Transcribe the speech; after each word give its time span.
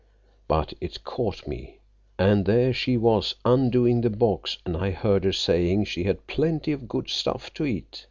But 0.47 0.73
it 0.81 1.03
caught 1.03 1.47
me. 1.47 1.77
An' 2.17 2.45
there 2.45 2.73
she 2.73 2.97
was, 2.97 3.35
undoing 3.45 4.01
the 4.01 4.09
box, 4.09 4.57
and 4.65 4.75
I 4.75 4.89
heard 4.89 5.25
her 5.25 5.31
saying 5.31 5.83
she 5.85 6.05
had 6.05 6.25
plenty 6.25 6.71
of 6.71 6.87
good 6.87 7.07
stuff 7.07 7.53
to 7.53 7.65
eat. 7.65 7.99